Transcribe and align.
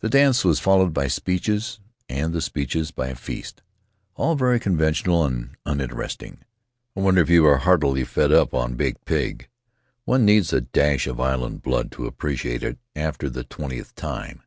The 0.00 0.08
dance 0.08 0.46
was 0.46 0.60
followed 0.60 0.94
by 0.94 1.08
speeches, 1.08 1.78
and 2.08 2.32
the 2.32 2.40
speeches 2.40 2.90
by 2.90 3.08
a 3.08 3.14
feast— 3.14 3.60
all 4.16 4.34
very 4.34 4.58
conventional 4.58 5.26
and 5.26 5.54
iminteresting. 5.66 6.38
I 6.96 7.00
wonder 7.00 7.20
if 7.20 7.28
you 7.28 7.44
are 7.44 7.58
heartily 7.58 8.04
fed 8.04 8.32
up 8.32 8.54
on 8.54 8.76
baked 8.76 9.04
pig. 9.04 9.50
One 10.06 10.24
needs 10.24 10.54
a 10.54 10.62
dash 10.62 11.06
of 11.06 11.20
Island 11.20 11.60
blood 11.60 11.92
to 11.92 12.06
appreciate 12.06 12.62
it 12.62 12.78
after 12.94 13.28
the 13.28 13.44
twentieth 13.44 13.94
time! 13.94 14.42